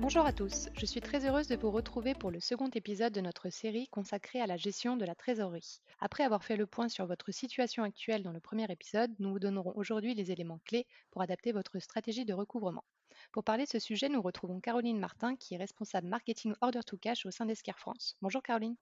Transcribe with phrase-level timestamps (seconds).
[0.00, 3.20] Bonjour à tous, je suis très heureuse de vous retrouver pour le second épisode de
[3.20, 5.80] notre série consacrée à la gestion de la trésorerie.
[5.98, 9.40] Après avoir fait le point sur votre situation actuelle dans le premier épisode, nous vous
[9.40, 12.84] donnerons aujourd'hui les éléments clés pour adapter votre stratégie de recouvrement.
[13.32, 16.96] Pour parler de ce sujet, nous retrouvons Caroline Martin qui est responsable marketing Order to
[16.96, 18.16] Cash au sein d'Esquire France.
[18.22, 18.76] Bonjour Caroline.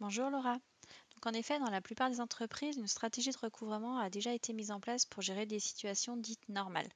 [0.00, 0.54] Bonjour Laura.
[1.14, 4.52] Donc en effet, dans la plupart des entreprises, une stratégie de recouvrement a déjà été
[4.52, 6.88] mise en place pour gérer des situations dites normales.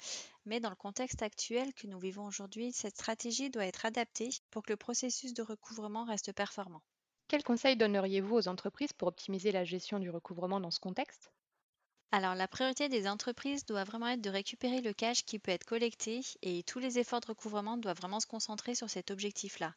[0.46, 4.64] Mais dans le contexte actuel que nous vivons aujourd'hui, cette stratégie doit être adaptée pour
[4.64, 6.82] que le processus de recouvrement reste performant.
[7.28, 11.30] Quels conseils donneriez-vous aux entreprises pour optimiser la gestion du recouvrement dans ce contexte?
[12.12, 15.64] Alors, la priorité des entreprises doit vraiment être de récupérer le cash qui peut être
[15.64, 19.74] collecté et tous les efforts de recouvrement doivent vraiment se concentrer sur cet objectif-là.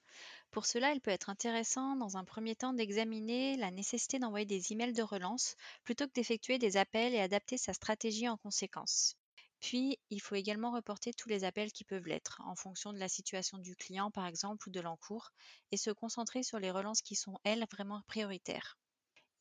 [0.51, 4.73] Pour cela, il peut être intéressant, dans un premier temps, d'examiner la nécessité d'envoyer des
[4.73, 9.15] emails de relance plutôt que d'effectuer des appels et adapter sa stratégie en conséquence.
[9.61, 13.09] Puis, il faut également reporter tous les appels qui peuvent l'être, en fonction de la
[13.09, 15.31] situation du client par exemple ou de l'encours,
[15.71, 18.77] et se concentrer sur les relances qui sont, elles, vraiment prioritaires.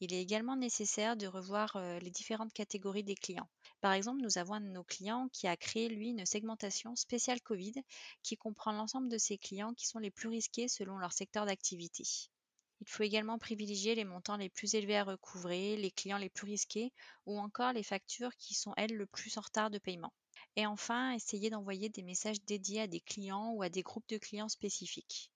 [0.01, 3.49] Il est également nécessaire de revoir les différentes catégories des clients.
[3.81, 7.41] Par exemple, nous avons un de nos clients qui a créé, lui, une segmentation spéciale
[7.43, 7.75] Covid
[8.23, 12.05] qui comprend l'ensemble de ses clients qui sont les plus risqués selon leur secteur d'activité.
[12.81, 16.47] Il faut également privilégier les montants les plus élevés à recouvrer, les clients les plus
[16.47, 16.93] risqués
[17.27, 20.15] ou encore les factures qui sont, elles, le plus en retard de paiement.
[20.57, 24.17] Et enfin, essayer d'envoyer des messages dédiés à des clients ou à des groupes de
[24.17, 25.31] clients spécifiques.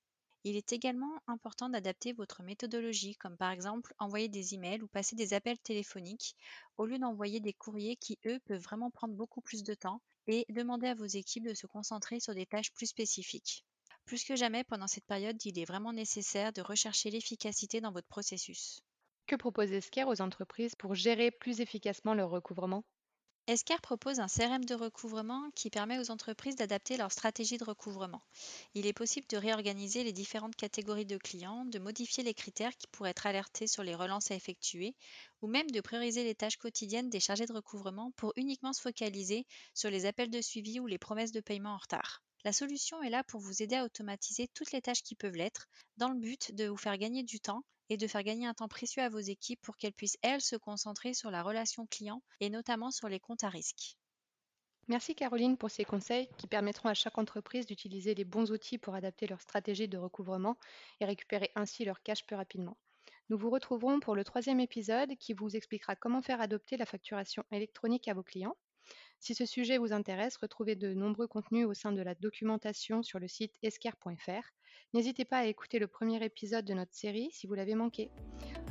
[0.44, 5.16] Il est également important d'adapter votre méthodologie, comme par exemple envoyer des emails ou passer
[5.16, 6.36] des appels téléphoniques,
[6.76, 10.46] au lieu d'envoyer des courriers qui, eux, peuvent vraiment prendre beaucoup plus de temps, et
[10.50, 13.64] demander à vos équipes de se concentrer sur des tâches plus spécifiques.
[14.04, 18.06] Plus que jamais, pendant cette période, il est vraiment nécessaire de rechercher l'efficacité dans votre
[18.06, 18.78] processus.
[19.26, 22.84] Que propose Esquire aux entreprises pour gérer plus efficacement leur recouvrement?
[23.46, 28.22] Escar propose un CRM de recouvrement qui permet aux entreprises d'adapter leur stratégie de recouvrement.
[28.74, 32.86] Il est possible de réorganiser les différentes catégories de clients, de modifier les critères qui
[32.86, 34.94] pourraient être alertés sur les relances à effectuer,
[35.42, 39.46] ou même de prioriser les tâches quotidiennes des chargés de recouvrement pour uniquement se focaliser
[39.74, 42.22] sur les appels de suivi ou les promesses de paiement en retard.
[42.44, 45.66] La solution est là pour vous aider à automatiser toutes les tâches qui peuvent l'être,
[45.96, 48.68] dans le but de vous faire gagner du temps et de faire gagner un temps
[48.68, 52.50] précieux à vos équipes pour qu'elles puissent, elles, se concentrer sur la relation client et
[52.50, 53.96] notamment sur les comptes à risque.
[54.88, 58.94] Merci Caroline pour ces conseils qui permettront à chaque entreprise d'utiliser les bons outils pour
[58.94, 60.58] adapter leur stratégie de recouvrement
[61.00, 62.76] et récupérer ainsi leur cash plus rapidement.
[63.30, 67.42] Nous vous retrouverons pour le troisième épisode qui vous expliquera comment faire adopter la facturation
[67.50, 68.56] électronique à vos clients.
[69.20, 73.18] Si ce sujet vous intéresse, retrouvez de nombreux contenus au sein de la documentation sur
[73.18, 74.52] le site esquire.fr.
[74.92, 78.10] N'hésitez pas à écouter le premier épisode de notre série si vous l'avez manqué.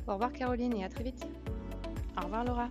[0.07, 1.25] Au revoir Caroline et à très vite.
[2.17, 2.69] Au revoir Laura.